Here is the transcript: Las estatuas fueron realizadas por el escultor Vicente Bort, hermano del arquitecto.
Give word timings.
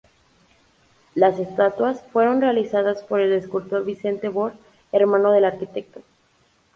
Las 1.13 1.37
estatuas 1.37 2.01
fueron 2.11 2.41
realizadas 2.41 3.03
por 3.03 3.19
el 3.21 3.31
escultor 3.33 3.85
Vicente 3.85 4.29
Bort, 4.29 4.55
hermano 4.91 5.31
del 5.31 5.45
arquitecto. 5.45 6.01